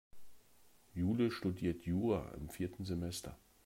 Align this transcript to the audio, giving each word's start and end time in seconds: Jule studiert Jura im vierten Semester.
Jule 0.95 1.29
studiert 1.29 1.83
Jura 1.85 2.31
im 2.31 2.49
vierten 2.49 2.85
Semester. 2.85 3.37